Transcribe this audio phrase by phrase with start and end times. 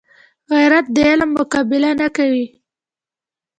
[0.51, 2.45] غیرت د علم مقابله نه کوي